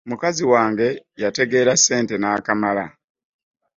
[0.09, 0.87] Mukazi wange
[1.21, 2.85] yategeera ssente n'akamala!